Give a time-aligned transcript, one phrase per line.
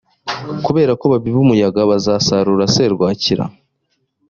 [0.65, 3.43] kubera ko babiba umuyaga bazasarura serwakira